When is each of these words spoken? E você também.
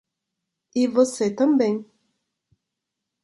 E 0.81 0.87
você 0.87 1.29
também. 1.29 1.85